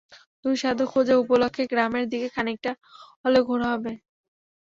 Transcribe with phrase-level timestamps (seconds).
[0.45, 2.71] দুই, সাধু খোঁজা উপলক্ষে গ্রামের দিকে খানিকটা
[3.23, 3.93] হলেও ঘোরা হবে।